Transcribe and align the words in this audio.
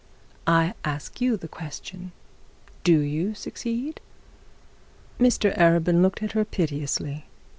'I 0.47 0.73
ask 0.83 1.21
you 1.21 1.37
the 1.37 1.47
question: 1.47 2.11
do 2.83 3.01
you 3.01 3.35
succeed?' 3.35 3.99
Mr 5.19 5.55
Arabin 5.55 6.01
looked 6.01 6.23
at 6.23 6.31
her 6.31 6.43
piteously. 6.43 7.25